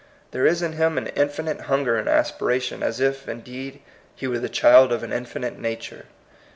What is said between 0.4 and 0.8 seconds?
is in